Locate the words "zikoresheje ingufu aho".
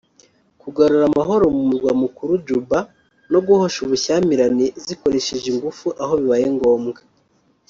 4.85-6.13